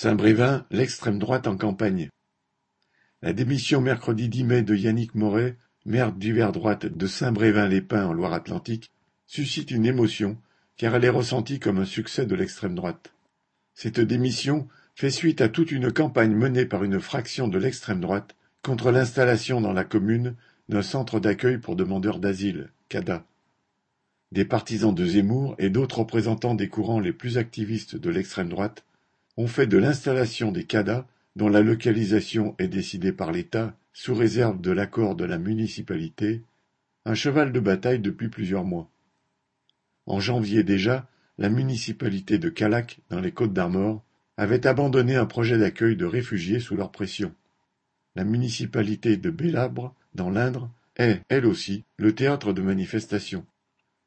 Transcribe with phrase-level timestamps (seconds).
[0.00, 2.08] Saint-Brévin, l'extrême droite en campagne.
[3.20, 8.92] La démission mercredi 10 mai de Yannick Moret, maire d'hiver droite de Saint-Brévin-les-Pins en Loire-Atlantique,
[9.26, 10.38] suscite une émotion
[10.76, 13.12] car elle est ressentie comme un succès de l'extrême droite.
[13.74, 18.36] Cette démission fait suite à toute une campagne menée par une fraction de l'extrême droite
[18.62, 20.36] contre l'installation dans la commune
[20.68, 23.24] d'un centre d'accueil pour demandeurs d'asile, CADA.
[24.30, 28.84] Des partisans de Zemmour et d'autres représentants des courants les plus activistes de l'extrême droite
[29.38, 34.60] ont fait de l'installation des CADA, dont la localisation est décidée par l'État sous réserve
[34.60, 36.42] de l'accord de la municipalité,
[37.04, 38.90] un cheval de bataille depuis plusieurs mois.
[40.06, 44.02] En janvier déjà, la municipalité de Calac, dans les Côtes-d'Armor,
[44.36, 47.32] avait abandonné un projet d'accueil de réfugiés sous leur pression.
[48.16, 53.46] La municipalité de Bélabre, dans l'Indre, est, elle aussi, le théâtre de manifestations.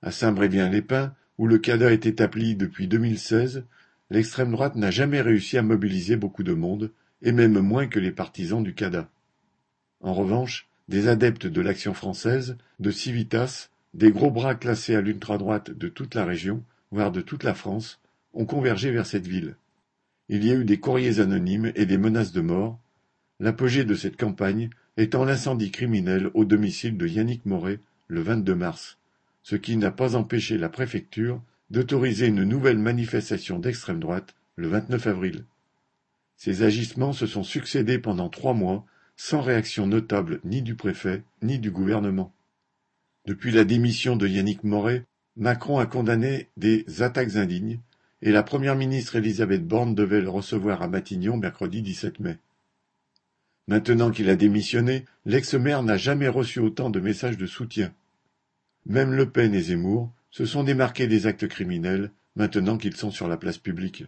[0.00, 3.64] À Saint-Brévien-les-Pins, où le CADA est établi depuis 2016,
[4.10, 8.12] L'extrême droite n'a jamais réussi à mobiliser beaucoup de monde, et même moins que les
[8.12, 9.10] partisans du CADA.
[10.00, 15.70] En revanche, des adeptes de l'Action française, de Civitas, des gros bras classés à l'ultra-droite
[15.70, 18.00] de toute la région, voire de toute la France,
[18.32, 19.56] ont convergé vers cette ville.
[20.28, 22.78] Il y a eu des courriers anonymes et des menaces de mort,
[23.40, 28.98] l'apogée de cette campagne étant l'incendie criminel au domicile de Yannick Moret le 22 mars,
[29.42, 35.06] ce qui n'a pas empêché la préfecture d'autoriser une nouvelle manifestation d'extrême droite le 29
[35.06, 35.44] avril.
[36.36, 41.58] Ces agissements se sont succédés pendant trois mois sans réaction notable ni du préfet ni
[41.58, 42.32] du gouvernement.
[43.26, 45.04] Depuis la démission de Yannick Moret,
[45.36, 47.80] Macron a condamné des attaques indignes
[48.22, 52.38] et la première ministre Elisabeth Borne devait le recevoir à Matignon mercredi 17 mai.
[53.66, 57.92] Maintenant qu'il a démissionné, l'ex-maire n'a jamais reçu autant de messages de soutien.
[58.86, 63.28] Même Le Pen et Zemmour, se sont démarqués des actes criminels, maintenant qu'ils sont sur
[63.28, 64.04] la place publique.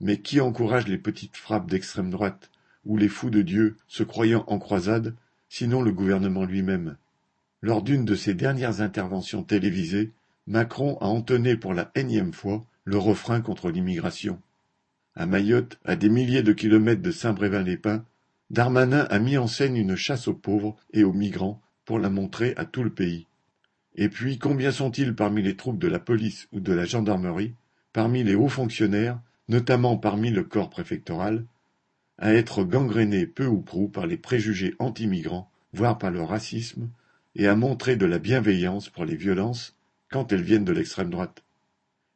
[0.00, 2.50] Mais qui encourage les petites frappes d'extrême droite,
[2.84, 5.14] ou les fous de Dieu se croyant en croisade,
[5.48, 6.96] sinon le gouvernement lui-même?
[7.62, 10.12] Lors d'une de ses dernières interventions télévisées,
[10.46, 14.38] Macron a entonné pour la énième fois le refrain contre l'immigration.
[15.16, 18.04] À Mayotte, à des milliers de kilomètres de Saint-Brévin-les-Pins,
[18.50, 22.52] Darmanin a mis en scène une chasse aux pauvres et aux migrants pour la montrer
[22.56, 23.26] à tout le pays.
[23.94, 27.54] Et puis combien sont-ils parmi les troupes de la police ou de la gendarmerie,
[27.92, 31.44] parmi les hauts fonctionnaires, notamment parmi le corps préfectoral,
[32.18, 36.88] à être gangrénés peu ou prou par les préjugés anti-migrants, voire par le racisme,
[37.36, 39.76] et à montrer de la bienveillance pour les violences
[40.10, 41.44] quand elles viennent de l'extrême droite?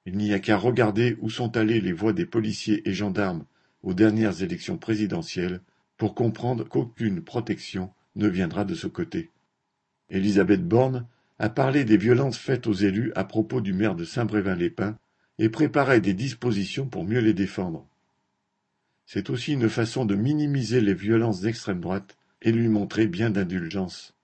[0.06, 3.44] Il n'y a qu'à regarder où sont allées les voix des policiers et gendarmes
[3.83, 5.61] aux dernières élections présidentielles
[5.97, 9.31] pour comprendre qu'aucune protection ne viendra de ce côté.
[10.09, 11.06] Elisabeth Borne
[11.38, 14.99] a parlé des violences faites aux élus à propos du maire de Saint-Brévin-les-Pins
[15.38, 17.87] et préparait des dispositions pour mieux les défendre.
[19.06, 24.15] C'est aussi une façon de minimiser les violences d'extrême droite et lui montrer bien d'indulgence.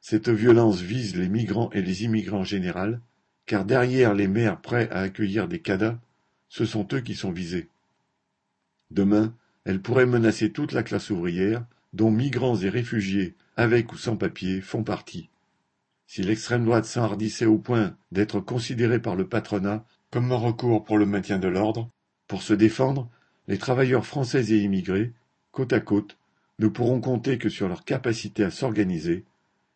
[0.00, 3.00] Cette violence vise les migrants et les immigrants en général,
[3.44, 5.98] car derrière les maires prêts à accueillir des cadas,
[6.48, 7.68] ce sont eux qui sont visés.
[8.90, 9.34] Demain,
[9.64, 14.60] elle pourrait menacer toute la classe ouvrière, dont migrants et réfugiés, avec ou sans papier,
[14.60, 15.28] font partie.
[16.06, 20.98] Si l'extrême droite s'enhardissait au point d'être considérée par le patronat comme un recours pour
[20.98, 21.90] le maintien de l'ordre,
[22.28, 23.10] pour se défendre,
[23.48, 25.14] les travailleurs français et immigrés,
[25.50, 26.18] côte à côte,
[26.58, 29.24] ne pourront compter que sur leur capacité à s'organiser,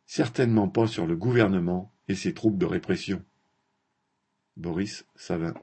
[0.06, 3.22] certainement pas sur le gouvernement et ses troupes de répression.
[4.56, 5.54] Boris Savin